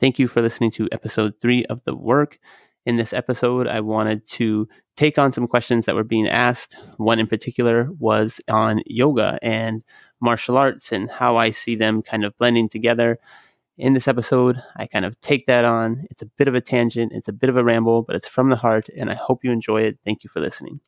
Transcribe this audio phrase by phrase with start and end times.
[0.00, 2.38] Thank you for listening to episode three of The Work.
[2.86, 6.74] In this episode, I wanted to take on some questions that were being asked.
[6.96, 9.82] One in particular was on yoga and
[10.18, 13.18] martial arts and how I see them kind of blending together.
[13.76, 16.06] In this episode, I kind of take that on.
[16.10, 18.48] It's a bit of a tangent, it's a bit of a ramble, but it's from
[18.48, 19.98] the heart, and I hope you enjoy it.
[20.02, 20.80] Thank you for listening.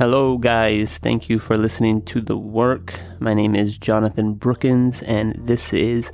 [0.00, 0.96] Hello, guys.
[0.96, 2.98] Thank you for listening to the work.
[3.18, 6.10] My name is Jonathan Brookins, and this is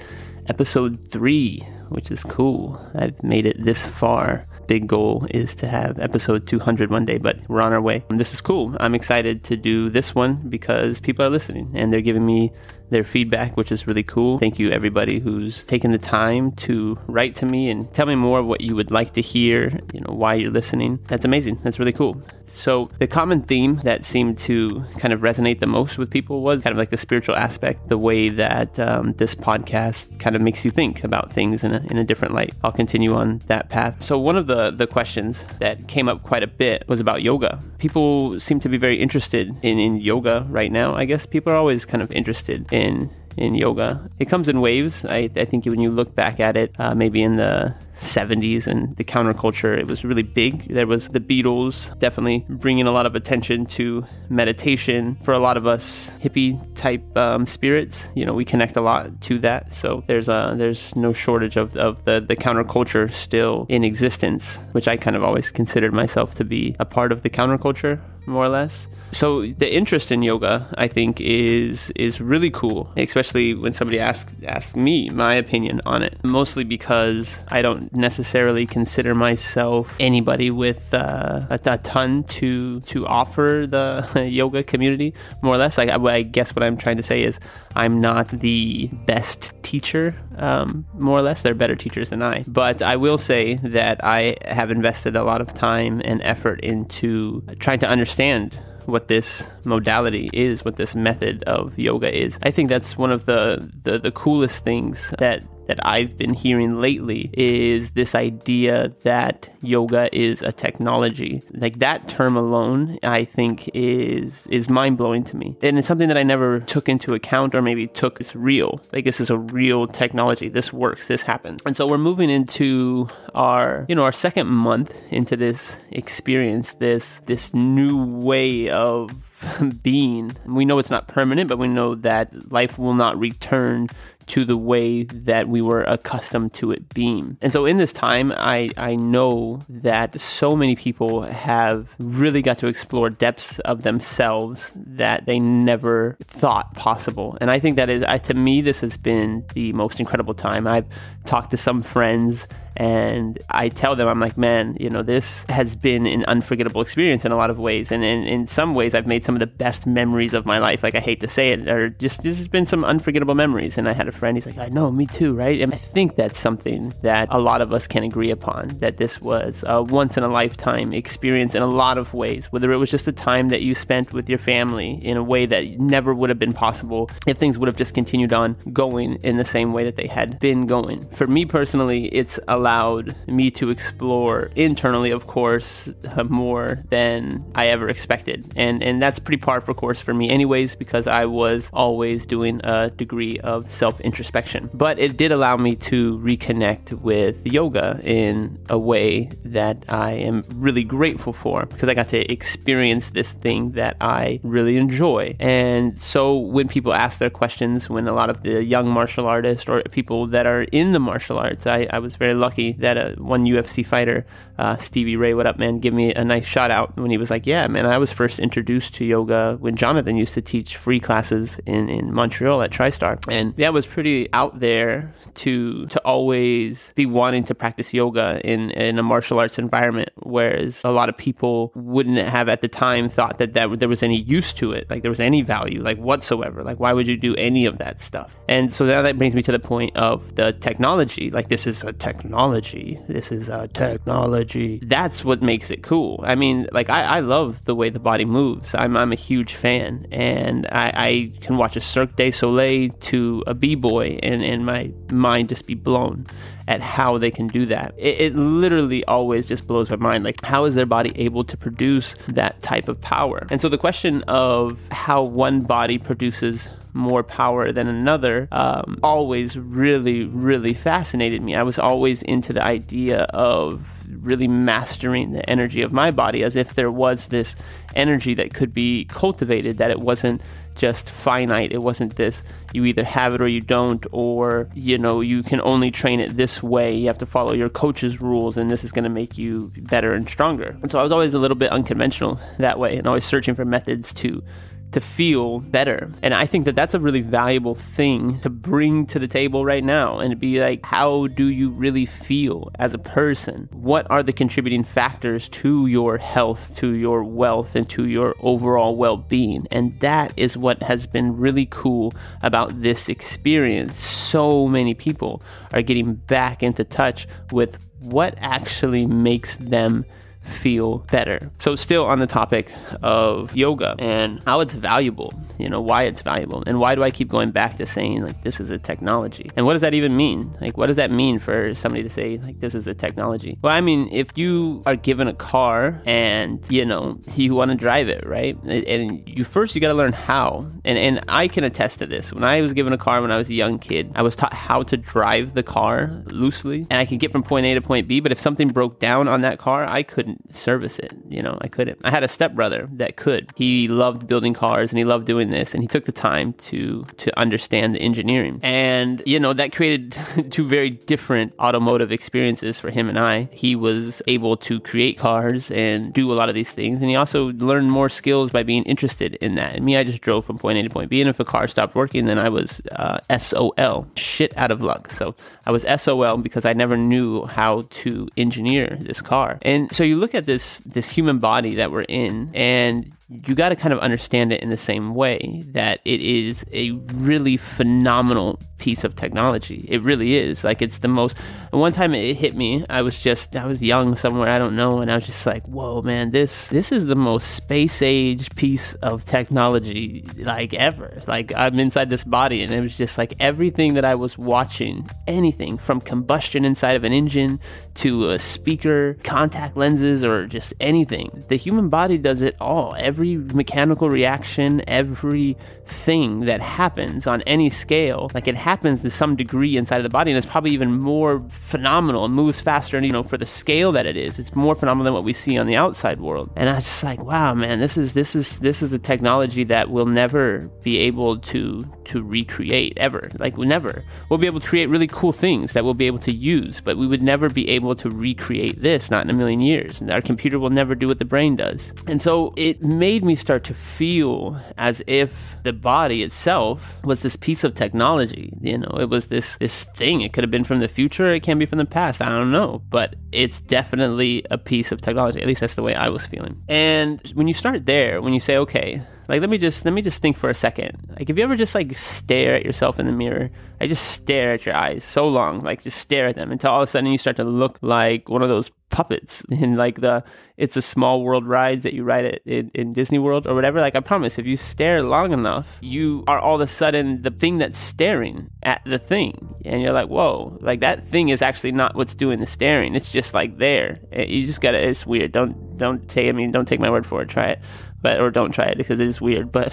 [0.49, 2.85] episode three, which is cool.
[2.97, 4.49] I've made it this far.
[4.67, 8.03] Big goal is to have episode 200 one day, but we're on our way.
[8.09, 8.77] This is cool.
[8.81, 12.51] I'm excited to do this one because people are listening and they're giving me
[12.91, 14.39] their feedback, which is really cool.
[14.39, 18.39] Thank you, everybody who's taken the time to write to me and tell me more
[18.39, 21.01] of what you would like to hear, you know, why you're listening.
[21.09, 21.61] That's amazing.
[21.63, 22.23] That's really cool.
[22.49, 26.63] So, the common theme that seemed to kind of resonate the most with people was
[26.63, 30.65] kind of like the spiritual aspect, the way that um, this podcast kind of makes
[30.65, 32.55] you think about things in a, in a different light.
[32.63, 34.03] I'll continue on that path.
[34.03, 37.61] So, one of the, the questions that came up quite a bit was about yoga.
[37.79, 40.95] People seem to be very interested in, in yoga right now.
[40.95, 44.11] I guess people are always kind of interested in in yoga.
[44.19, 45.05] It comes in waves.
[45.05, 48.97] I, I think when you look back at it, uh, maybe in the 70s and
[48.97, 50.73] the counterculture, it was really big.
[50.73, 55.17] There was the Beatles definitely bringing a lot of attention to meditation.
[55.23, 59.21] For a lot of us hippie type um, spirits, you know, we connect a lot
[59.23, 59.73] to that.
[59.73, 64.89] So there's a there's no shortage of, of the, the counterculture still in existence, which
[64.89, 68.49] I kind of always considered myself to be a part of the counterculture, more or
[68.49, 68.89] less.
[69.17, 74.37] So the interest in yoga, I think, is is really cool, especially when somebody asks
[74.47, 76.23] asks me my opinion on it.
[76.23, 83.07] Mostly because I don't necessarily consider myself anybody with uh, a, a, ton to to
[83.07, 85.15] offer the yoga community.
[85.43, 87.41] More or less, I, I, guess what I'm trying to say is
[87.75, 90.15] I'm not the best teacher.
[90.37, 92.45] Um, more or less, they're better teachers than I.
[92.47, 97.41] But I will say that I have invested a lot of time and effort into
[97.59, 102.39] trying to understand what this modality is, what this method of yoga is.
[102.43, 106.81] I think that's one of the, the, the coolest things that that I've been hearing
[106.81, 111.43] lately is this idea that yoga is a technology.
[111.53, 116.09] Like that term alone, I think is is mind blowing to me, and it's something
[116.09, 118.81] that I never took into account or maybe took as real.
[118.93, 120.49] Like this is a real technology.
[120.49, 121.09] This works.
[121.09, 121.61] This happens.
[121.67, 126.75] And so we're moving into our you know our second month into this experience.
[126.75, 129.11] This this new way of
[129.83, 130.33] being.
[130.47, 133.89] We know it's not permanent, but we know that life will not return
[134.27, 137.37] to the way that we were accustomed to it being.
[137.41, 142.59] And so in this time, I, I know that so many people have really got
[142.59, 147.39] to explore depths of themselves that they never thought possible.
[147.41, 150.67] And I think that is, I, to me, this has been the most incredible time.
[150.67, 150.87] I've
[151.25, 155.75] talked to some friends and I tell them, I'm like, man, you know, this has
[155.75, 157.91] been an unforgettable experience in a lot of ways.
[157.91, 160.83] And in, in some ways, I've made some of the best memories of my life.
[160.83, 163.79] Like, I hate to say it, or just this has been some unforgettable memories.
[163.79, 165.61] And I had a friend, he's like, I know, me too, right?
[165.61, 169.21] And I think that's something that a lot of us can agree upon that this
[169.21, 172.91] was a once in a lifetime experience in a lot of ways, whether it was
[172.91, 176.29] just a time that you spent with your family in a way that never would
[176.29, 179.85] have been possible if things would have just continued on going in the same way
[179.85, 181.07] that they had been going.
[181.11, 187.45] For me personally, it's a allowed me to explore internally, of course, uh, more than
[187.55, 188.53] I ever expected.
[188.57, 192.61] And, and that's pretty par for course for me, anyways, because I was always doing
[192.65, 194.69] a degree of self introspection.
[194.75, 200.43] But it did allow me to reconnect with yoga in a way that I am
[200.55, 205.37] really grateful for because I got to experience this thing that I really enjoy.
[205.39, 209.69] And so when people ask their questions, when a lot of the young martial artists
[209.69, 212.97] or people that are in the martial arts, I, I was very lucky lucky that
[212.97, 214.27] uh, one UFC fighter,
[214.59, 217.31] uh, Stevie Ray, what up, man, give me a nice shout out when he was
[217.31, 221.01] like, yeah, man, I was first introduced to yoga when Jonathan used to teach free
[221.01, 223.23] classes in, in Montreal at TriStar.
[223.31, 228.71] And that was pretty out there to, to always be wanting to practice yoga in,
[228.71, 233.09] in a martial arts environment, whereas a lot of people wouldn't have at the time
[233.09, 235.99] thought that, that there was any use to it, like there was any value, like
[235.99, 236.63] whatsoever.
[236.63, 238.35] Like, why would you do any of that stuff?
[238.49, 241.31] And so now that brings me to the point of the technology.
[241.31, 243.01] Like, this is a technology technology.
[243.09, 244.79] This is a technology.
[244.83, 246.21] That's what makes it cool.
[246.23, 248.75] I mean, like I, I love the way the body moves.
[248.75, 253.43] I'm I'm a huge fan, and I, I can watch a Cirque du Soleil to
[253.47, 256.27] a b boy, and and my mind just be blown.
[256.69, 257.95] at how they can do that.
[257.97, 260.25] It, it literally always just blows my mind.
[260.25, 263.47] Like, how is their body able to produce that type of power?
[263.51, 269.57] And so the question of how one body produces more power than another um, always
[269.57, 271.55] really, really fascinated me.
[271.55, 276.57] I was always into the idea of really mastering the energy of my body as
[276.57, 277.55] if there was this
[277.95, 280.41] energy that could be cultivated, that it wasn't
[280.75, 281.73] just finite.
[281.73, 282.43] It wasn't this
[282.77, 286.37] you either have it or you don't, or you know, you can only train it
[286.37, 286.95] this way.
[286.95, 290.13] You have to follow your coach's rules, and this is going to make you better
[290.13, 290.77] and stronger.
[290.83, 293.65] And so I was always a little bit unconventional that way, and always searching for
[293.65, 294.45] methods to
[294.93, 296.11] to feel better.
[296.23, 299.85] And I think that that's a really valuable thing to bring to the table right
[299.85, 303.69] now and be like, how do you really feel as a person?
[303.73, 308.97] What are the contributing factors to your health, to your wealth, and to your overall
[308.97, 309.67] well being?
[309.71, 313.97] And that is what has been really cool about this experience.
[313.97, 315.43] So many people
[315.73, 320.05] are getting back into touch with what actually makes them
[320.47, 321.51] feel better.
[321.59, 322.71] So, still on the topic
[323.03, 327.11] of yoga and how it's valuable, you know, why it's valuable, and why do I
[327.11, 329.51] keep going back to saying, like, this is a technology?
[329.57, 330.57] And what does that even mean?
[330.61, 333.59] Like, what does that mean for somebody to say, like, this is a technology?
[333.63, 337.77] Well, I mean, if you are given a car and, you know, you want to
[337.77, 338.57] drive it, right?
[338.65, 340.71] And you first, you got to learn how.
[340.85, 342.33] And, and I can attest to this.
[342.33, 344.53] When I was given a car when I was a young kid, I was taught
[344.53, 348.09] how to drive the car loosely, and I could get from point A to point
[348.09, 348.21] B.
[348.21, 351.15] But if something broke down on that car, I couldn't service it.
[351.29, 352.01] You know, I couldn't.
[352.05, 353.53] I had a stepbrother that could.
[353.57, 357.05] He loved building cars and he loved doing this, and he took the time to
[357.19, 358.61] to understand the engineering.
[358.63, 360.17] And you know, that created
[360.51, 363.49] two very different automotive experiences for him and I.
[363.53, 367.17] He was able to create cars and do a lot of these things, and he
[367.17, 369.77] also learned more skills by being interested in that.
[369.77, 371.69] And me, I just drove from point A to point B, and if a car
[371.69, 375.11] stopped working, then I was uh, SOL, shit out of luck.
[375.11, 375.35] So
[375.65, 379.59] I was SOL because I never knew how to engineer this car.
[379.63, 383.71] And so you look at this this human body that we're in and you got
[383.71, 388.59] to kind of understand it in the same way that it is a really phenomenal
[388.79, 389.87] piece of technology.
[389.89, 390.65] It really is.
[390.65, 391.37] Like it's the most.
[391.71, 392.85] One time it hit me.
[392.89, 395.65] I was just I was young somewhere I don't know, and I was just like,
[395.67, 396.31] "Whoa, man!
[396.31, 402.11] This this is the most space age piece of technology like ever." Like I'm inside
[402.11, 406.65] this body, and it was just like everything that I was watching, anything from combustion
[406.65, 407.61] inside of an engine
[407.95, 411.45] to a speaker, contact lenses, or just anything.
[411.49, 412.95] The human body does it all.
[412.99, 415.57] Every mechanical reaction, every
[415.87, 420.09] thing that happens on any scale, like it happens to some degree inside of the
[420.09, 422.97] body, and it's probably even more phenomenal and moves faster.
[422.97, 425.33] And you know, for the scale that it is, it's more phenomenal than what we
[425.33, 426.51] see on the outside world.
[426.57, 429.63] And I was just like, wow, man, this is this is this is a technology
[429.63, 433.31] that we'll never be able to to recreate ever.
[433.39, 434.05] Like never.
[434.29, 436.97] We'll be able to create really cool things that we'll be able to use, but
[436.97, 440.01] we would never be able to recreate this, not in a million years.
[440.01, 441.93] And our computer will never do what the brain does.
[442.07, 447.37] And so it made me start to feel as if the body itself was this
[447.37, 448.53] piece of technology.
[448.61, 450.21] You know, it was this this thing.
[450.21, 451.33] It could have been from the future.
[451.33, 452.23] It can be from the past.
[452.23, 455.41] I don't know, but it's definitely a piece of technology.
[455.41, 456.63] At least that's the way I was feeling.
[456.69, 460.03] And when you start there, when you say, okay, like let me just let me
[460.03, 461.15] just think for a second.
[461.19, 463.51] Like if you ever just like stare at yourself in the mirror,
[463.81, 466.83] I just stare at your eyes so long, like just stare at them until all
[466.83, 470.23] of a sudden you start to look like one of those puppets in like the
[470.57, 473.81] it's a small world rides that you ride it in, in Disney World or whatever.
[473.81, 477.31] Like I promise, if you stare long enough, you are all of a sudden the
[477.31, 481.73] thing that's staring at the thing, and you're like, whoa, like that thing is actually
[481.73, 482.95] not what's doing the staring.
[482.95, 484.01] It's just like there.
[484.13, 484.79] Eh, you just gotta.
[484.79, 485.33] It's weird.
[485.33, 486.29] Don't don't take.
[486.29, 487.29] I mean, don't take my word for it.
[487.29, 487.61] Try it
[488.07, 489.51] but or don't try it because it is weird.
[489.51, 489.73] But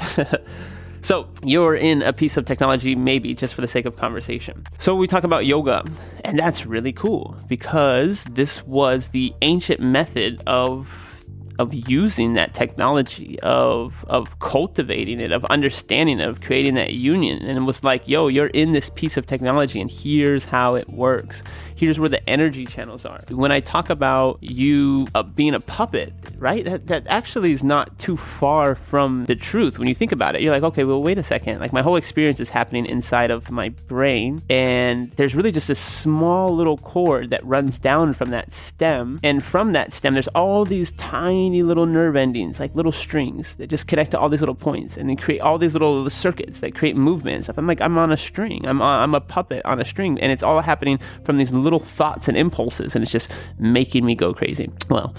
[1.04, 4.66] so you're in a piece of technology, maybe just for the sake of conversation.
[4.80, 5.86] So we talk about yoga,
[6.26, 11.10] and that's really cool because this was the ancient method of
[11.60, 17.44] of using that technology of of cultivating it of understanding it of creating that union
[17.44, 20.90] and it was like yo you're in this piece of technology and here's how it
[20.90, 21.44] works
[21.84, 23.20] here's where the energy channels are.
[23.30, 26.64] When I talk about you uh, being a puppet, right?
[26.64, 30.42] That, that actually is not too far from the truth when you think about it.
[30.42, 31.60] You're like, okay, well, wait a second.
[31.60, 35.76] Like, my whole experience is happening inside of my brain, and there's really just a
[35.76, 39.20] small little cord that runs down from that stem.
[39.22, 43.68] And from that stem, there's all these tiny little nerve endings, like little strings that
[43.68, 46.76] just connect to all these little points and then create all these little circuits that
[46.76, 47.58] create movement and stuff.
[47.58, 48.66] I'm like, I'm on a string.
[48.66, 52.28] I'm, I'm a puppet on a string, and it's all happening from these little thoughts
[52.28, 54.70] and impulses, and it's just making me go crazy.
[54.90, 55.14] Well,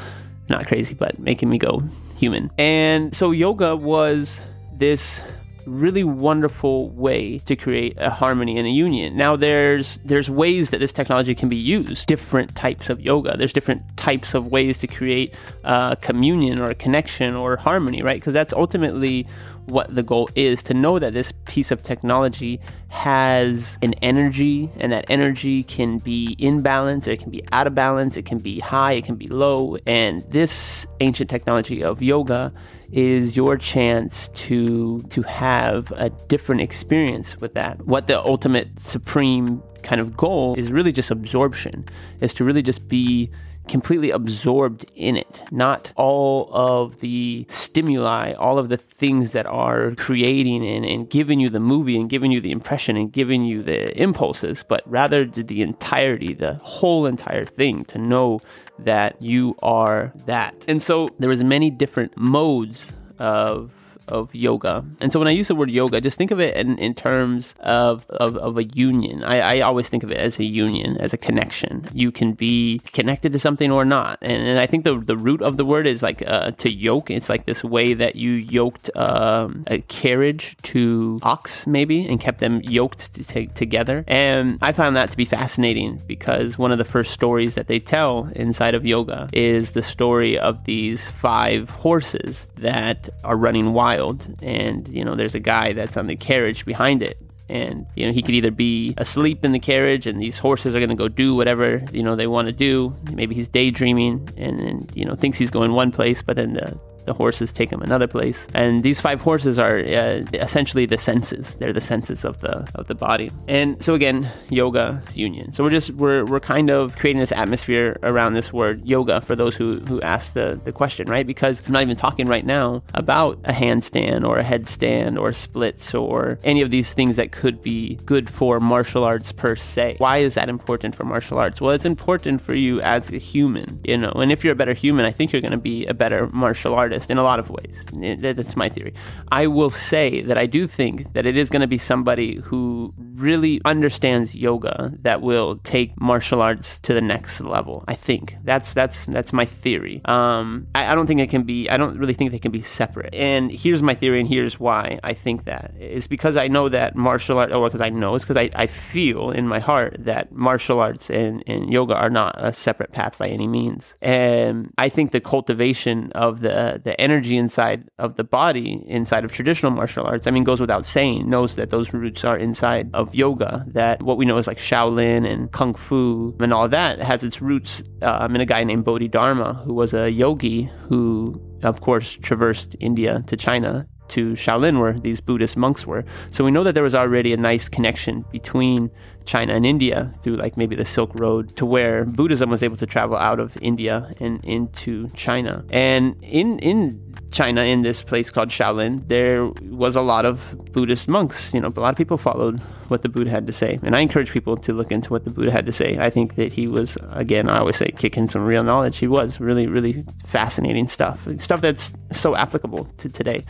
[0.49, 1.83] not crazy, but making me go
[2.17, 2.51] human.
[2.59, 4.41] And so yoga was
[4.77, 5.21] this
[5.67, 9.17] really wonderful way to create a harmony and a union.
[9.17, 12.07] Now there's there's ways that this technology can be used.
[12.07, 13.37] Different types of yoga.
[13.37, 18.21] There's different types of ways to create uh, communion or a connection or harmony, right?
[18.21, 19.27] Because that's ultimately
[19.67, 24.93] what the goal is to know that this piece of technology has an energy and
[24.93, 28.39] that energy can be in balance or it can be out of balance it can
[28.39, 32.53] be high it can be low and this ancient technology of yoga
[32.95, 37.85] is your chance to to have a different experience with that.
[37.85, 41.87] What the ultimate supreme kind of goal is really just absorption,
[42.21, 43.31] is to really just be
[43.69, 49.95] completely absorbed in it, not all of the stimuli, all of the things that are
[49.95, 53.63] creating and, and giving you the movie and giving you the impression and giving you
[53.63, 58.41] the impulses, but rather the entirety, the whole entire thing to know
[58.79, 60.55] that you are that.
[60.69, 63.71] And so there was many different modes of
[64.09, 64.85] of yoga.
[65.01, 67.55] And so when I use the word yoga, just think of it in, in terms
[67.61, 69.23] of, of, of a union.
[69.25, 71.89] I, I, always think of it as a union, as a connection.
[71.93, 74.19] You can be connected to something or not.
[74.21, 77.11] And, and I think the, the root of the word is like uh, to yoke.
[77.11, 82.41] It's like this way that you yoked um, a carriage to ox, maybe, and kept
[82.41, 84.05] them yoked to t- together.
[84.07, 87.79] And I found that to be fascinating because one of the first stories that they
[87.79, 93.94] tell inside of yoga is the story of these five horses that are running wild
[93.95, 97.17] wild and you know there's a guy that's on the carriage behind it.
[97.47, 100.81] And you know he could either be asleep in the carriage and these horses are
[100.81, 102.95] going to go do whatever you know they want to do.
[103.13, 106.81] Maybe he's daydreaming and, and you know thinks he's going one place but then the
[107.07, 108.47] the horses take them another place.
[108.55, 111.57] And these five horses are uh, essentially the senses.
[111.57, 113.31] They're the senses of the of the body.
[113.49, 115.53] And so again, yoga is union.
[115.53, 119.37] So we're just we're we're kind of creating this atmosphere around this word yoga for
[119.37, 121.27] those who who ask the the question, right?
[121.27, 125.95] Because I'm not even talking right now about a handstand or a headstand or splits
[125.95, 129.97] or any of these things that could be good for martial arts per se.
[129.99, 131.61] Why is that important for martial arts?
[131.61, 134.13] Well, it's important for you as a human, you know.
[134.13, 136.75] And if you're a better human, I think you're going to be a better martial
[136.75, 137.87] artist artist in a lot of ways.
[137.93, 138.95] That's my theory.
[139.33, 142.95] I will say that I do think that it is going to be somebody who
[143.15, 147.85] really understands yoga that will take martial arts to the next level.
[147.89, 150.01] I think that's that's that's my theory.
[150.05, 151.69] Um, I, I don't think it can be.
[151.69, 153.15] I don't really think they can be separate.
[153.15, 156.95] And here's my theory, and here's why I think that is because I know that
[156.95, 160.33] martial art, or because I know, it's because I, I feel in my heart that
[160.33, 163.97] martial arts and, and yoga are not a separate path by any means.
[164.01, 169.33] And I think the cultivation of the the energy inside of the body, inside of
[169.33, 173.15] traditional martial arts, I mean, goes without saying, knows that those roots are inside of
[173.15, 177.25] yoga, that what we know is like Shaolin and Kung Fu and all that has
[177.25, 182.19] its roots um, in a guy named Bodhidharma, who was a yogi who, of course,
[182.19, 186.05] traversed India to China to Shaolin, where these Buddhist monks were.
[186.31, 188.91] So we know that there was already a nice connection between
[189.25, 192.87] China and India through like maybe the Silk Road to where Buddhism was able to
[192.87, 195.65] travel out of India and into China.
[195.71, 197.01] And in in
[197.35, 201.53] China, in this place called Shaolin, there was a lot of Buddhist monks.
[201.53, 203.81] You know, a lot of people followed what the Buddha had to say.
[203.83, 205.99] And I encourage people to look into what the Buddha had to say.
[205.99, 208.99] I think that he was, again, I always say, kicking some real knowledge.
[208.99, 213.45] He was really, really fascinating stuff, stuff that's so applicable to today.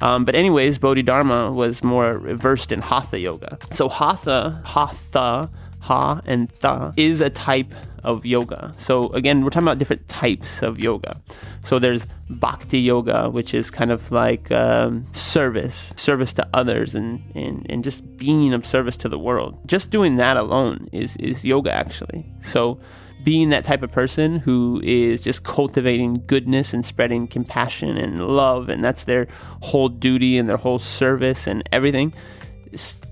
[0.00, 3.58] Um, but anyways, Bodhidharma was more versed in Hatha yoga.
[3.70, 5.50] So Hatha, Hatha,
[5.80, 7.72] Ha and Tha is a type
[8.04, 8.74] of yoga.
[8.78, 11.20] So again, we're talking about different types of yoga.
[11.62, 17.22] So there's Bhakti yoga, which is kind of like um, service, service to others, and,
[17.34, 19.58] and and just being of service to the world.
[19.66, 22.26] Just doing that alone is is yoga actually.
[22.40, 22.78] So
[23.22, 28.68] being that type of person who is just cultivating goodness and spreading compassion and love,
[28.68, 29.26] and that's their
[29.62, 32.12] whole duty and their whole service and everything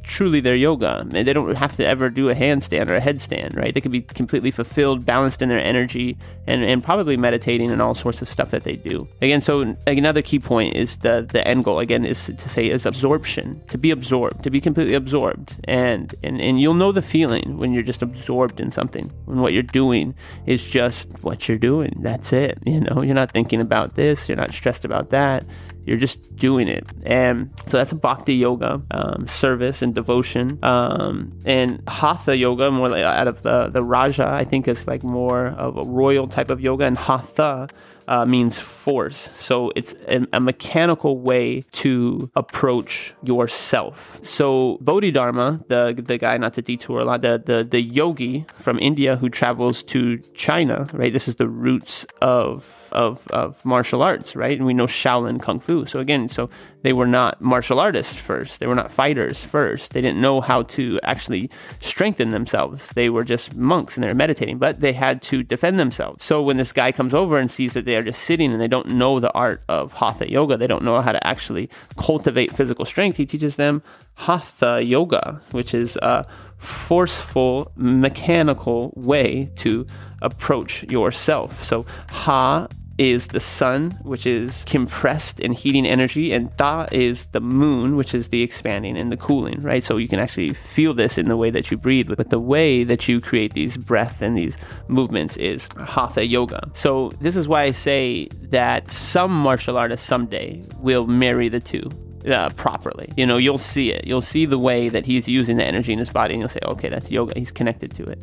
[0.02, 1.04] truly their yoga.
[1.06, 3.74] They don't have to ever do a handstand or a headstand, right?
[3.74, 7.94] They can be completely fulfilled, balanced in their energy, and, and probably meditating and all
[7.94, 9.08] sorts of stuff that they do.
[9.20, 12.86] Again, so another key point is the the end goal again is to say is
[12.86, 17.58] absorption, to be absorbed, to be completely absorbed, and and and you'll know the feeling
[17.58, 20.14] when you're just absorbed in something, when what you're doing
[20.46, 21.92] is just what you're doing.
[22.00, 22.58] That's it.
[22.64, 25.44] You know, you're not thinking about this, you're not stressed about that
[25.86, 26.84] you're just doing it.
[27.04, 30.58] And so that's a bhakti yoga, um, service and devotion.
[30.62, 35.04] Um, and hatha yoga, more like out of the, the Raja, I think is like
[35.04, 36.84] more of a royal type of yoga.
[36.84, 37.68] And hatha
[38.08, 39.28] uh, means force.
[39.36, 44.18] So it's a, mechanical way to approach yourself.
[44.22, 48.78] So Bodhidharma, the the guy, not to detour a lot, the, the the yogi from
[48.78, 51.12] India who travels to China, right?
[51.12, 54.56] This is the roots of of of martial arts, right?
[54.56, 55.86] And we know Shaolin Kung Fu.
[55.86, 56.48] So again, so
[56.86, 58.60] they were not martial artists first.
[58.60, 59.92] They were not fighters first.
[59.92, 61.50] They didn't know how to actually
[61.80, 62.90] strengthen themselves.
[62.90, 66.22] They were just monks and they were meditating, but they had to defend themselves.
[66.22, 68.68] So when this guy comes over and sees that they are just sitting and they
[68.68, 72.84] don't know the art of hatha yoga, they don't know how to actually cultivate physical
[72.84, 73.82] strength, he teaches them
[74.14, 76.24] hatha yoga, which is a
[76.58, 79.88] forceful, mechanical way to
[80.22, 81.64] approach yourself.
[81.64, 87.40] So ha is the sun, which is compressed and heating energy, and Tha is the
[87.40, 89.82] moon, which is the expanding and the cooling, right?
[89.82, 92.84] So you can actually feel this in the way that you breathe, but the way
[92.84, 94.56] that you create these breath and these
[94.88, 96.70] movements is Hatha Yoga.
[96.72, 101.90] So this is why I say that some martial artists someday will marry the two.
[102.26, 104.04] Uh, properly, you know, you'll see it.
[104.04, 106.58] You'll see the way that he's using the energy in his body, and you'll say,
[106.64, 107.38] "Okay, that's yoga.
[107.38, 108.18] He's connected to it."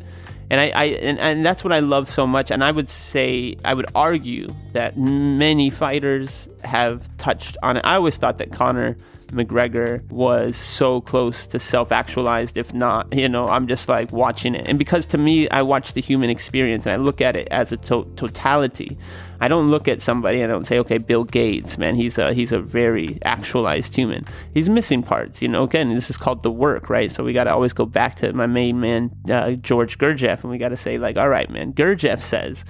[0.50, 2.50] And I, I and, and that's what I love so much.
[2.50, 7.84] And I would say I would argue that many fighters have touched on it.
[7.84, 8.96] I always thought that Conor
[9.28, 14.54] McGregor was so close to self actualized, if not, you know, I'm just like watching
[14.54, 14.68] it.
[14.68, 17.72] And because to me, I watch the human experience and I look at it as
[17.72, 18.96] a to- totality.
[19.44, 22.32] I don't look at somebody and I don't say, okay, Bill Gates, man, he's a
[22.32, 24.24] he's a very actualized human.
[24.54, 25.64] He's missing parts, you know.
[25.64, 27.12] Again, this is called the work, right?
[27.12, 30.50] So we got to always go back to my main man, uh, George Gurdjieff, and
[30.50, 32.64] we got to say, like, all right, man, Gurdjieff says.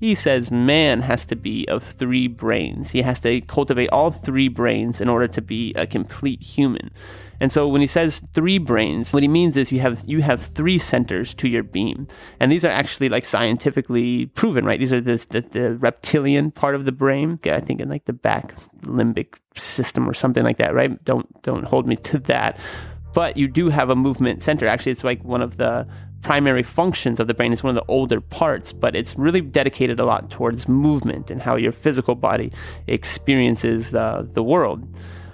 [0.00, 2.90] He says man has to be of three brains.
[2.90, 6.90] He has to cultivate all three brains in order to be a complete human.
[7.40, 10.42] And so when he says three brains, what he means is you have you have
[10.42, 12.08] three centers to your beam,
[12.40, 14.80] and these are actually like scientifically proven, right?
[14.80, 17.38] These are the the, the reptilian part of the brain.
[17.44, 21.02] I think in like the back limbic system or something like that, right?
[21.04, 22.58] Don't don't hold me to that.
[23.14, 24.66] But you do have a movement center.
[24.66, 25.88] Actually, it's like one of the
[26.22, 27.52] primary functions of the brain.
[27.52, 31.42] It's one of the older parts, but it's really dedicated a lot towards movement and
[31.42, 32.52] how your physical body
[32.86, 34.88] experiences uh, the world.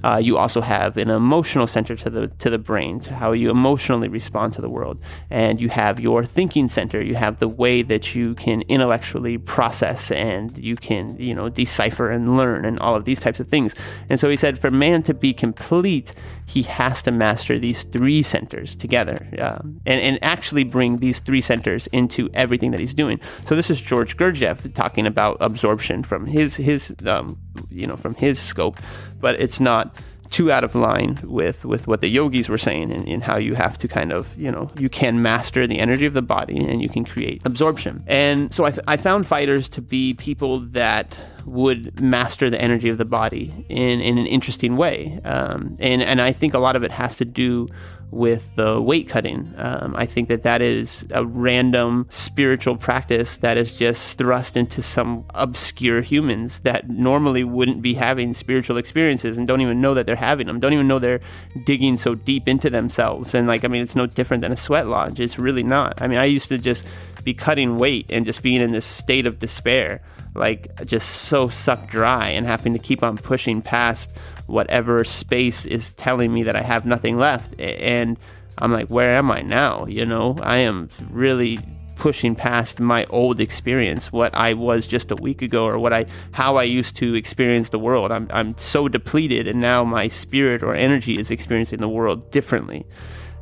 [0.04, 3.50] Uh, you also have an emotional center to the to the brain, to how you
[3.50, 7.00] emotionally respond to the world, and you have your thinking center.
[7.02, 12.10] You have the way that you can intellectually process and you can you know decipher
[12.10, 13.74] and learn and all of these types of things.
[14.10, 16.12] And so he said, for man to be complete,
[16.44, 21.40] he has to master these three centers together, uh, and and actually bring these three
[21.40, 23.20] centers into everything that he's doing.
[23.46, 27.38] So this is George Gurdjieff talking about absorption from his his um,
[27.70, 28.78] you know from his scope,
[29.24, 29.96] but it's not
[30.30, 33.54] too out of line with with what the yogis were saying and, and, how you
[33.54, 36.82] have to kind of you know you can master the energy of the body and
[36.82, 38.04] you can create absorption.
[38.06, 42.98] And so I, I found fighters to be people that would master the energy of
[42.98, 45.20] the body in, in an interesting way.
[45.24, 47.68] Um, and and I think a lot of it has to do
[48.14, 49.52] with the weight cutting.
[49.56, 54.82] Um, I think that that is a random spiritual practice that is just thrust into
[54.82, 60.06] some obscure humans that normally wouldn't be having spiritual experiences and don't even know that
[60.06, 61.20] they're having them, don't even know they're
[61.64, 63.34] digging so deep into themselves.
[63.34, 65.20] And like, I mean, it's no different than a sweat lodge.
[65.20, 66.00] It's really not.
[66.00, 66.86] I mean, I used to just
[67.24, 70.02] be cutting weight and just being in this state of despair,
[70.34, 74.10] like just so sucked dry and having to keep on pushing past
[74.46, 77.54] whatever space is telling me that I have nothing left.
[77.58, 78.18] And
[78.58, 79.86] I'm like, where am I now?
[79.86, 81.58] You know, I am really
[81.96, 86.06] pushing past my old experience, what I was just a week ago, or what I
[86.32, 88.10] how I used to experience the world.
[88.10, 92.84] I'm I'm so depleted, and now my spirit or energy is experiencing the world differently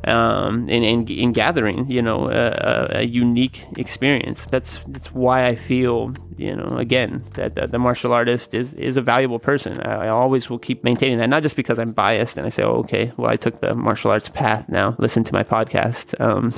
[0.04, 4.46] um, in, in, in gathering, you know, a, a, unique experience.
[4.50, 8.96] That's that's why I feel, you know, again that, that the martial artist is is
[8.96, 9.80] a valuable person.
[9.80, 12.62] I, I, always will keep maintaining that, not just because I'm biased and I say,
[12.62, 14.68] oh, okay, well, I took the martial arts path.
[14.68, 16.18] Now listen to my podcast.
[16.20, 16.52] Um,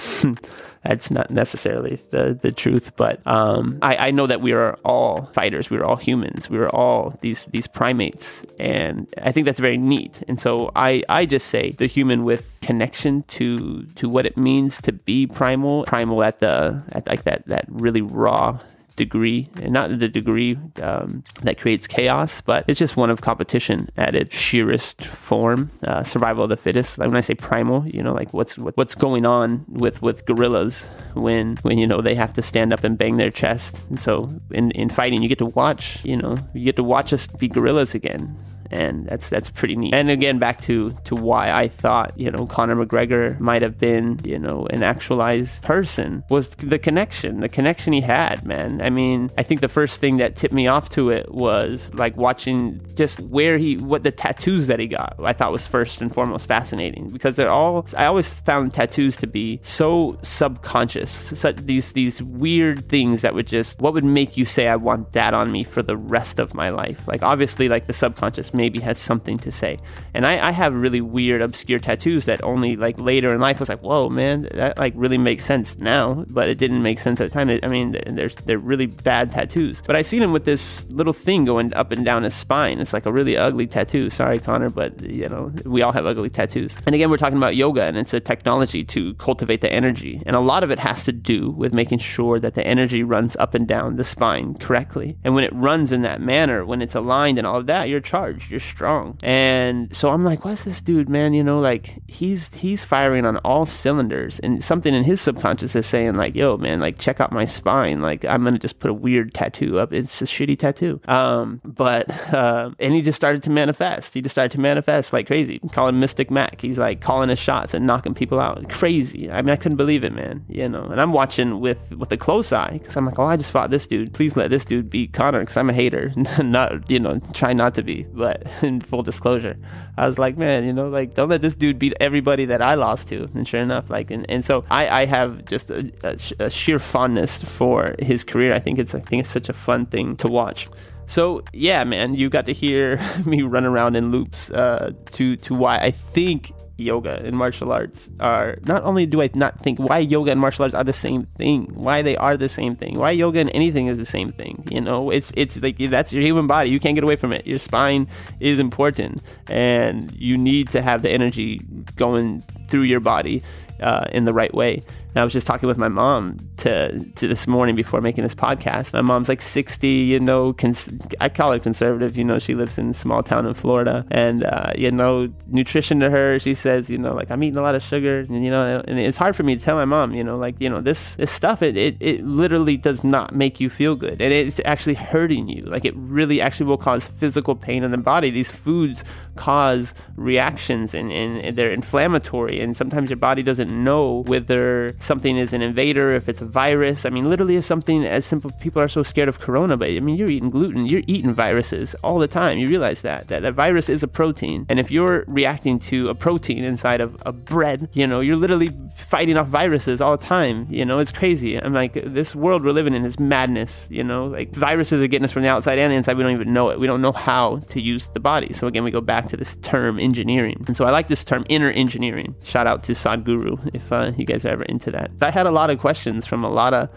[0.85, 5.27] that's not necessarily the, the truth, but um, I, I know that we are all
[5.33, 5.71] fighters.
[5.71, 6.51] We are all humans.
[6.51, 10.23] We are all these these primates, and I think that's very neat.
[10.29, 14.79] And so I I just say the human with connection to to what it means
[14.83, 18.59] to be primal, primal at the at like that that really raw
[18.97, 23.89] degree, and not the degree um, that creates chaos, but it's just one of competition
[23.97, 26.99] at its sheerest form, uh, survival of the fittest.
[26.99, 30.25] Like when I say primal, you know, like what's what, what's going on with with
[30.27, 33.89] gorillas when when you know they have to stand up and bang their chest.
[33.89, 37.13] And so in in fighting, you get to watch, you know, you get to watch
[37.13, 38.37] us be gorillas again
[38.71, 39.95] and that's that's pretty neat.
[39.95, 44.21] And again, back to to why I thought you know Conor McGregor might have been
[44.25, 48.81] you know an actualized person was the connection, the connection he had, man.
[48.81, 52.17] I mean, I think the first thing that tipped me off to it was like
[52.17, 55.17] watching just where he what the tattoos that he got.
[55.23, 57.87] I thought was first and foremost fascinating because they're all.
[57.97, 63.47] I always found tattoos to be so subconscious, such these these weird things that would
[63.47, 66.55] just what would make you say I want that on me for the rest of
[66.55, 67.07] my life.
[67.07, 69.79] Like obviously, like the subconscious maybe has something to say,
[70.15, 73.69] and I, I have really weird, obscure tattoos that only like later in life was
[73.69, 77.31] like, whoa, man, that like really makes sense now, but it didn't make sense at
[77.31, 77.51] the time.
[77.63, 79.83] I mean, they're they're really bad tattoos.
[79.87, 82.81] But I seen him with this little thing going up and down his spine.
[82.81, 84.11] It's like a really ugly tattoo.
[84.11, 86.77] Sorry, Conor, but you know we all have ugly tattoos.
[86.87, 90.37] And again, we're talking about yoga, and it's a technology to cultivate the energy, and
[90.37, 93.55] a lot of it has to do with making sure that the energy runs up
[93.55, 95.17] and down the spine correctly.
[95.25, 98.01] And when it runs in that manner, when it's aligned and all of that, you're
[98.01, 99.19] charged, you're strong.
[99.23, 101.35] And so I'm like, what's this dude, man?
[101.35, 105.87] You know, like he's he's firing on all cylinders, and something in his subconscious is
[105.87, 108.01] saying like, yo, man, like check out my spine.
[108.01, 109.93] Like I'm gonna just put a weird tattoo up.
[109.93, 111.01] It's a shitty tattoo.
[111.07, 114.15] Um, but uh, and he just started to manifest.
[114.15, 115.61] He just started to manifest like crazy.
[115.73, 116.61] Calling Mystic Mac.
[116.61, 118.69] He's like calling his shots and knocking people out.
[118.69, 119.31] Crazy.
[119.31, 120.45] I mean, I couldn't believe it, man.
[120.49, 120.85] You know.
[120.85, 123.71] And I'm watching with with a close eye because I'm like, oh, I just fought
[123.71, 124.15] this dude.
[124.15, 126.13] Please let this dude beat Conor because I'm a hater.
[126.43, 128.05] not you know, try not to be.
[128.13, 129.57] But in full disclosure,
[129.97, 132.75] I was like, man, you know, like don't let this dude beat everybody that I
[132.75, 133.29] lost to.
[133.35, 136.79] And sure enough, like, and, and so I, I have just a, a, a sheer
[136.79, 138.55] fondness for his career.
[138.55, 140.69] I think it's I think it's such a fun thing to watch.
[141.07, 145.55] So yeah, man, you got to hear me run around in loops uh, to to
[145.55, 149.99] why I think yoga and martial arts are not only do I not think why
[149.99, 153.13] yoga and martial arts are the same thing, why they are the same thing, why
[153.13, 154.67] yoga and anything is the same thing.
[154.71, 156.71] You know, it's it's like that's your human body.
[156.71, 157.47] You can't get away from it.
[157.47, 158.09] Your spine
[158.41, 161.61] is important, and you need to have the energy
[161.97, 163.43] going through your body
[163.81, 164.83] uh, in the right way.
[165.15, 168.35] And I was just talking with my mom to to this morning before making this
[168.35, 168.93] podcast.
[168.95, 172.17] My mom's like 60, you know, cons- I call her conservative.
[172.17, 176.01] You know, she lives in a small town in Florida, and uh, you know, nutrition
[176.01, 178.51] to her, she says, you know, like I'm eating a lot of sugar, and you
[178.51, 180.81] know, and it's hard for me to tell my mom, you know, like you know,
[180.81, 184.61] this this stuff, it it, it literally does not make you feel good, and it's
[184.65, 185.63] actually hurting you.
[185.65, 188.31] Like it really actually will cause physical pain in the body.
[188.31, 189.05] These foods
[189.37, 195.53] cause reactions, and, and they're inflammatory, and sometimes your body doesn't know whether something is
[195.53, 197.05] an invader, if it's a virus.
[197.05, 198.51] I mean, literally, is something as simple.
[198.61, 201.95] People are so scared of corona, but I mean, you're eating gluten, you're eating viruses
[202.03, 202.59] all the time.
[202.59, 206.15] You realize that that a virus is a protein, and if you're reacting to a
[206.15, 210.67] protein inside of a bread, you know, you're literally fighting off viruses all the time.
[210.71, 211.57] You know, it's crazy.
[211.57, 213.89] I'm like, this world we're living in is madness.
[213.91, 216.17] You know, like viruses are getting us from the outside and the inside.
[216.17, 216.79] We don't even know it.
[216.79, 218.53] We don't know how to use the body.
[218.53, 221.45] So again, we go back to this term engineering, and so I like this term
[221.49, 222.35] inner engineering.
[222.45, 225.11] Shout out to Sadhguru if uh, you guys are ever into that.
[225.23, 226.91] I had a lot of questions from a lot of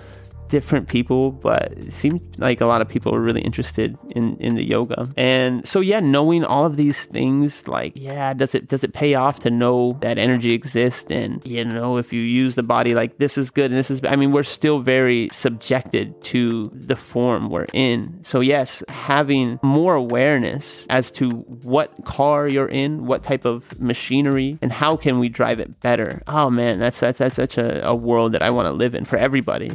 [0.49, 4.55] different people, but it seemed like a lot of people were really interested in, in
[4.55, 5.11] the yoga.
[5.17, 9.15] And so yeah, knowing all of these things, like, yeah, does it does it pay
[9.15, 11.11] off to know that energy exists?
[11.11, 14.01] And you know, if you use the body like this is good and this is
[14.07, 18.23] I mean, we're still very subjected to the form we're in.
[18.23, 24.57] So yes, having more awareness as to what car you're in, what type of machinery,
[24.61, 26.21] and how can we drive it better.
[26.27, 29.05] Oh man, that's that's that's such a, a world that I want to live in
[29.05, 29.69] for everybody,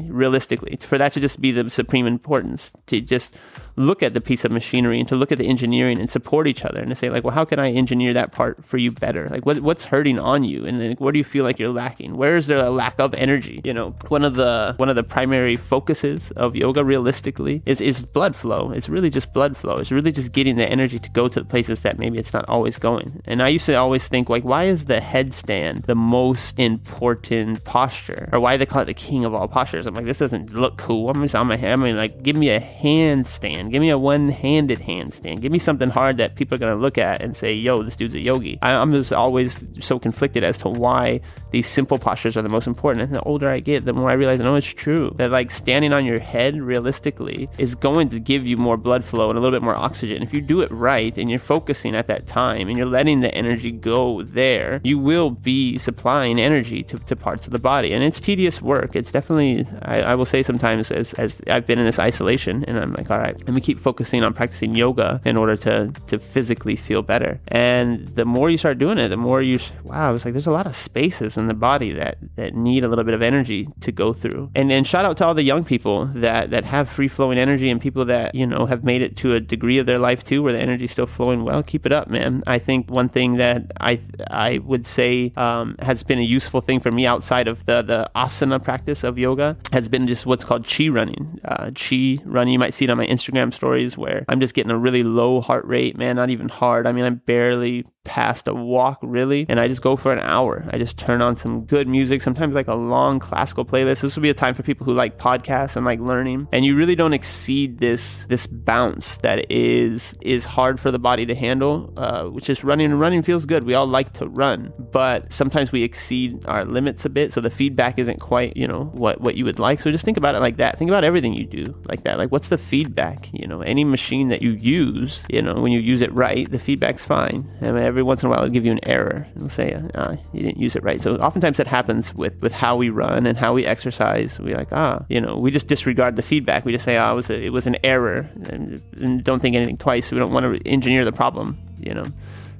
[0.63, 3.35] realistically for that to just be the supreme importance to just
[3.77, 6.65] look at the piece of machinery and to look at the engineering and support each
[6.65, 9.29] other and to say like well how can i engineer that part for you better?
[9.29, 10.67] Like what, what's hurting on you?
[10.67, 12.17] And then what do you feel like you're lacking?
[12.17, 13.61] Where is there a lack of energy?
[13.65, 18.05] You know one of the one of the primary focuses of yoga realistically is is
[18.05, 18.73] blood flow.
[18.73, 19.77] It's really just blood flow.
[19.77, 22.49] It's really just getting the energy to go to the places that maybe it's not
[22.49, 23.23] always going.
[23.25, 28.29] And i used to always think like why is the headstand the most important posture?
[28.33, 29.87] Or why they call it the king of all postures?
[29.87, 31.11] I'm like this doesn't look cool.
[31.11, 33.73] I'm just on my head i mean like give me a handstand handstand.
[33.73, 35.41] Give me a one-handed handstand.
[35.41, 38.15] Give me something hard that people are gonna look at and say, "Yo, this dude's
[38.15, 41.21] a yogi." I, am just always so conflicted as to why
[41.51, 43.05] these simple postures are the most important.
[43.05, 45.93] And the older I get, the more I realize, no, it's true that like standing
[45.93, 49.57] on your head realistically is going to give you more blood flow and a little
[49.57, 50.23] bit more oxygen.
[50.23, 53.35] If you do it right and you're focusing at that time and you're letting the
[53.35, 57.93] energy go there, you will be supplying energy to, to parts of the body.
[57.93, 58.97] And it's tedious work.
[58.97, 62.79] It's definitely, I, I will say sometimes as, as I've been in this isolation and
[62.79, 66.19] I'm like, all right, and we keep focusing on practicing yoga in order to to
[66.19, 67.39] physically feel better.
[67.49, 70.53] And the more you start doing it, the more you wow, it's like there's a
[70.53, 73.93] lot of spaces in the body that that need a little bit of energy to
[73.93, 74.51] go through.
[74.55, 77.69] And and shout out to all the young people that that have free flowing energy
[77.69, 80.43] and people that you know have made it to a degree of their life too
[80.43, 81.63] where the energy's still flowing well.
[81.63, 82.43] Keep it up, man.
[82.47, 86.81] I think one thing that I I would say um, has been a useful thing
[86.81, 90.67] for me outside of the the asana practice of yoga has been just what's called
[90.67, 91.39] chi running.
[91.45, 94.71] Uh, chi running, you might see it on my Instagram stories where I'm just getting
[94.71, 96.87] a really low heart rate, man, not even hard.
[96.87, 100.65] I mean, I'm barely past a walk really and i just go for an hour.
[100.71, 104.01] I just turn on some good music sometimes like a long classical playlist.
[104.01, 106.77] This would be a time for people who like podcasts and like learning and you
[106.77, 111.93] really don't exceed this this bounce that is is hard for the body to handle
[111.97, 113.65] uh, which is running and running feels good.
[113.65, 117.51] We all like to run but sometimes we exceed our limits a bit so the
[117.51, 119.81] feedback isn't quite you know what what you would like.
[119.81, 120.79] So just think about it like that.
[120.79, 122.19] Think about everything you do like that.
[122.19, 123.61] Like what's the feedback you know?
[123.63, 127.49] Any machine that you use you know when you use it right the feedback's fine.
[127.61, 129.27] I mean, every once in a while it'll give you an error.
[129.37, 131.01] It'll say uh, you didn't use it right.
[131.01, 134.41] So oftentimes that happens with with how we run and how we exercise.
[134.41, 136.65] We like ah, you know, we just disregard the feedback.
[136.65, 139.55] We just say ah, it was a, it was an error, and, and don't think
[139.55, 140.11] anything twice.
[140.11, 141.59] We don't want to engineer the problem.
[141.79, 142.07] You know.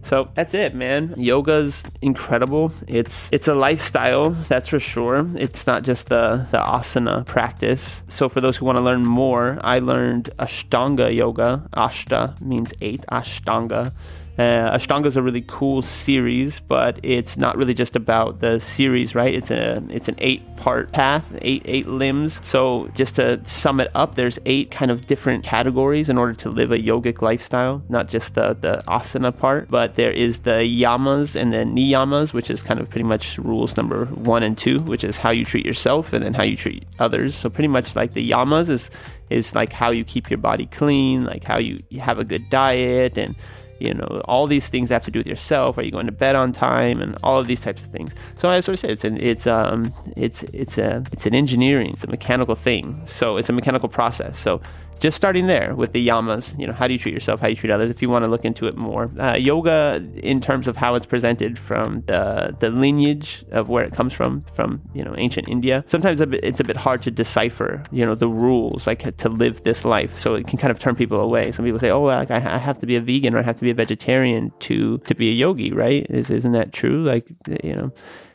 [0.05, 1.15] So that's it, man.
[1.17, 2.73] Yoga's incredible.
[2.89, 5.29] It's it's a lifestyle, that's for sure.
[5.37, 8.03] It's not just the the asana practice.
[8.09, 11.69] So for those who want to learn more, I learned Ashtanga yoga.
[11.77, 13.05] Ashta means eight.
[13.13, 13.93] Ashtanga
[14.39, 19.15] uh, Ashtanga is a really cool series, but it's not really just about the series,
[19.15, 19.35] right?
[19.35, 22.45] It's a it's an eight part path, eight eight limbs.
[22.47, 26.49] So just to sum it up, there's eight kind of different categories in order to
[26.49, 31.37] live a yogic lifestyle, not just the the asana part, but there is the yamas
[31.39, 35.05] and the niyamas, which is kind of pretty much rules number one and two, which
[35.05, 37.35] is how you treat yourself and then how you treat others.
[37.35, 38.91] So pretty much like the yamas is
[39.29, 42.49] is like how you keep your body clean, like how you, you have a good
[42.51, 43.35] diet and
[43.83, 45.79] you know, all these things have to do with yourself.
[45.79, 48.15] Are you going to bed on time, and all of these types of things.
[48.37, 52.05] So as I said, it's an it's um it's it's a it's an engineering, it's
[52.05, 53.03] a mechanical thing.
[53.07, 54.39] So it's a mechanical process.
[54.39, 54.61] So
[55.03, 57.51] just starting there with the yamas, you know, how do you treat yourself, how do
[57.51, 59.11] you treat others, if you want to look into it more.
[59.19, 63.93] Uh, yoga, in terms of how it's presented from the, the lineage of where it
[63.93, 68.07] comes from, from, you know, ancient India, sometimes it's a bit hard to decipher, you
[68.07, 70.17] know, the rules, like to live this life.
[70.17, 71.51] So it can kind of turn people away.
[71.51, 73.57] Some people say, oh, like, I, I have to be a vegan or I have
[73.57, 76.07] to be a vegetarian to, to be a yogi, right?
[76.11, 77.03] Is, isn't that true?
[77.03, 77.27] Like,
[77.65, 77.93] you know,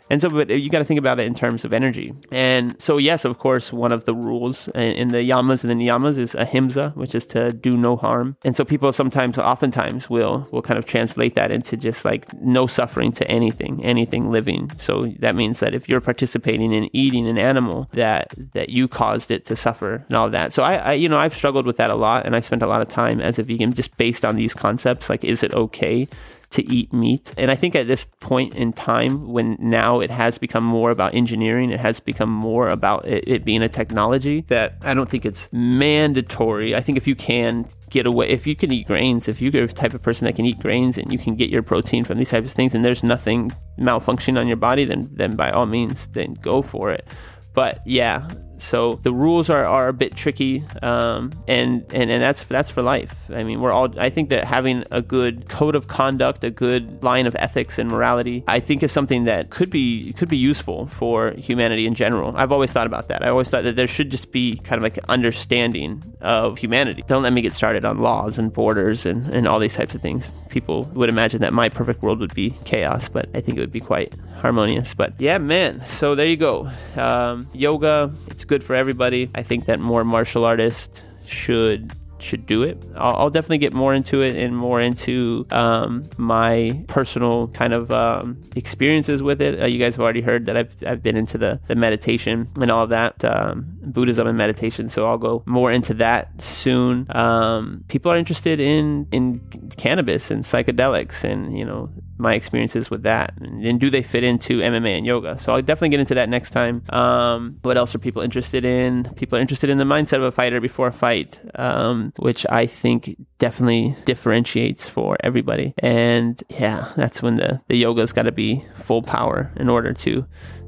[0.10, 2.13] and so, but you got to think about it in terms of energy.
[2.32, 6.17] And so, yes, of course, one of the rules in the yamas and the niyamas
[6.17, 8.38] is ahimsa, which is to do no harm.
[8.43, 12.67] And so, people sometimes, oftentimes, will will kind of translate that into just like no
[12.67, 14.72] suffering to anything, anything living.
[14.78, 19.32] So that means that if you're participating in eating an animal, that that you caused
[19.32, 20.54] it to suffer and all that.
[20.54, 22.67] So I, I you know, I've struggled with that a lot, and I spent a
[22.67, 25.10] lot of time as a vegan just based on these concepts.
[25.10, 26.08] Like, is it okay
[26.50, 27.34] to eat meat.
[27.38, 31.14] And I think at this point in time, when now it has become more about
[31.14, 35.26] engineering, it has become more about it, it, being a technology, that I don't think
[35.26, 36.76] it's mandatory.
[36.76, 39.68] I think if you can get away, if you can eat grains, if you're the
[39.68, 42.30] type of person that can eat grains and you can get your protein from these
[42.30, 46.08] types of things and there's nothing malfunctioning on your body, then, then by all means,
[46.08, 47.08] then go for it.
[47.54, 52.43] But yeah, so the rules are, are a bit tricky, um, and, and and that's
[52.43, 53.30] that's for life.
[53.30, 53.98] I mean, we're all.
[54.00, 57.89] I think that having a good code of conduct, a good line of ethics and
[57.89, 62.34] morality, I think is something that could be could be useful for humanity in general.
[62.36, 63.24] I've always thought about that.
[63.24, 67.04] I always thought that there should just be kind of like an understanding of humanity.
[67.08, 70.02] Don't let me get started on laws and borders and, and all these types of
[70.02, 70.30] things.
[70.50, 73.72] People would imagine that my perfect world would be chaos, but I think it would
[73.72, 74.93] be quite harmonious.
[74.93, 75.84] But yeah, man.
[75.88, 76.72] So there you go.
[76.96, 78.12] Um, yoga.
[78.28, 79.30] It's good for everybody.
[79.36, 82.84] I think that more martial artists should should do it.
[82.96, 87.92] I'll, I'll, definitely get more into it and more into um, my personal kind of
[87.92, 89.62] um, experiences with it.
[89.62, 92.72] Uh, you guys have already heard that I've, I've been into the, the meditation and
[92.72, 94.90] all that, um, Buddhism and meditation.
[94.90, 97.08] So I'll go more into that soon.
[97.16, 99.40] Um, people are interested in in
[99.78, 104.60] cannabis and psychedelics and you know my experiences with that and, do they fit into
[104.60, 105.38] MMA and yoga.
[105.38, 106.84] So I'll definitely get into that next time.
[106.90, 109.04] Um, what else are people interested in?
[109.16, 112.66] People are interested in the mindset of a fighter before a fight, um, which I
[112.66, 115.74] think definitely differentiates for everybody.
[115.80, 120.26] And yeah, that's when the, the yoga's got to be full power in order to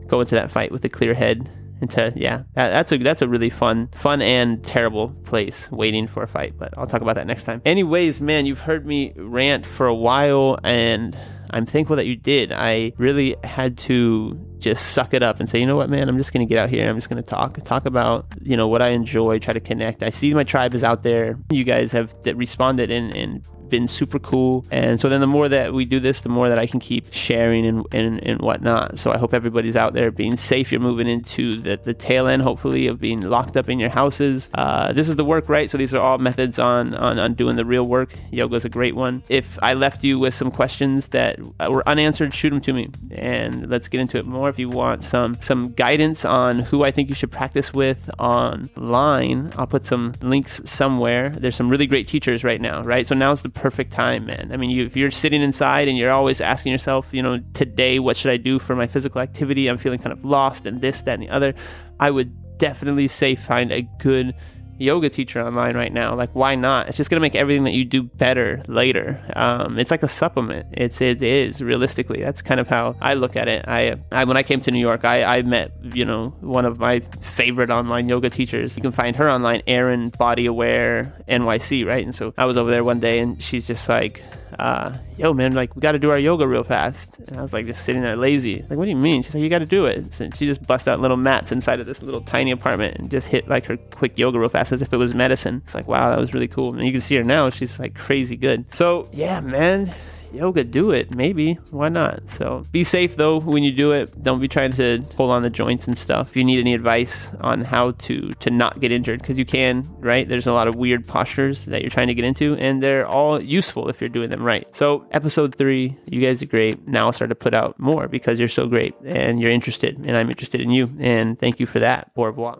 [0.07, 1.49] go into that fight with a clear head
[1.81, 6.23] into yeah that, that's a that's a really fun fun and terrible place waiting for
[6.23, 9.65] a fight but i'll talk about that next time anyways man you've heard me rant
[9.65, 11.17] for a while and
[11.51, 15.59] i'm thankful that you did i really had to just suck it up and say,
[15.59, 16.89] you know what, man, I'm just to get out here.
[16.89, 20.03] I'm just to talk, talk about, you know, what I enjoy, try to connect.
[20.03, 21.39] I see my tribe is out there.
[21.49, 24.65] You guys have responded and, and been super cool.
[24.71, 27.11] And so then the more that we do this, the more that I can keep
[27.13, 28.99] sharing and, and, and whatnot.
[28.99, 30.71] So I hope everybody's out there being safe.
[30.71, 34.49] You're moving into the, the tail end, hopefully, of being locked up in your houses.
[34.53, 35.69] Uh, this is the work, right?
[35.69, 38.15] So these are all methods on, on, on doing the real work.
[38.31, 39.23] Yoga is a great one.
[39.29, 43.69] If I left you with some questions that were unanswered, shoot them to me and
[43.69, 44.49] let's get into it more.
[44.49, 49.51] If you want some, some guidance on who I think you should practice with online,
[49.57, 51.29] I'll put some links somewhere.
[51.29, 53.05] There's some really great teachers right now, right?
[53.05, 54.51] So now's the perfect time, man.
[54.53, 57.99] I mean, you, if you're sitting inside and you're always asking yourself, you know, today,
[57.99, 59.67] what should I do for my physical activity?
[59.67, 61.53] I'm feeling kind of lost and this, that, and the other.
[61.99, 64.33] I would definitely say find a good
[64.79, 66.15] yoga teacher online right now.
[66.15, 66.87] Like, why not?
[66.87, 69.23] It's just gonna make everything that you do better later.
[69.35, 70.67] Um, it's like a supplement.
[70.71, 72.21] It's it is realistically.
[72.21, 73.65] That's kind of how I look at it.
[73.67, 76.79] I, I when I came to New York, I, I met you know one of
[76.79, 78.75] my favorite online yoga teachers.
[78.75, 82.03] You can find her online, Erin Body Aware NYC, right?
[82.03, 84.23] And so I was over there one day, and she's just like
[84.57, 87.19] uh, yo, man, like, we got to do our yoga real fast.
[87.27, 88.61] And I was like, just sitting there lazy.
[88.69, 89.21] Like, what do you mean?
[89.21, 90.13] She's like, you got to do it.
[90.13, 93.27] So she just bust out little mats inside of this little tiny apartment and just
[93.27, 95.61] hit like her quick yoga real fast as if it was medicine.
[95.63, 96.73] It's like, wow, that was really cool.
[96.73, 97.49] And you can see her now.
[97.49, 98.65] She's like crazy good.
[98.73, 99.93] So, yeah, man
[100.33, 101.15] yoga, do it.
[101.15, 101.55] Maybe.
[101.71, 102.29] Why not?
[102.29, 104.21] So be safe though when you do it.
[104.21, 106.29] Don't be trying to pull on the joints and stuff.
[106.29, 109.87] If you need any advice on how to to not get injured, because you can,
[109.99, 110.27] right?
[110.27, 113.41] There's a lot of weird postures that you're trying to get into, and they're all
[113.41, 114.67] useful if you're doing them right.
[114.75, 116.87] So episode three, you guys are great.
[116.87, 120.15] Now I'll start to put out more because you're so great and you're interested, and
[120.15, 120.89] I'm interested in you.
[120.99, 122.11] And thank you for that.
[122.15, 122.59] Au revoir.